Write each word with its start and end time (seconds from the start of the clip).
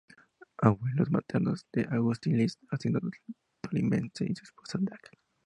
Abuelos 0.57 1.11
paternos: 1.11 1.67
D. 1.71 1.85
Agustín 1.91 2.35
Lis, 2.35 2.57
hacendado 2.71 3.11
tolimense; 3.61 4.25
y 4.27 4.35
su 4.35 4.43
esposa, 4.45 4.79
Da. 4.81 4.97